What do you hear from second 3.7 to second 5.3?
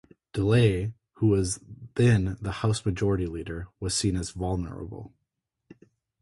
was seen as vulnerable.